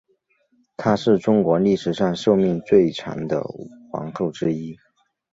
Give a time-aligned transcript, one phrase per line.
[0.77, 3.43] 她是中国历史上寿命最长的
[3.91, 4.75] 皇后之一。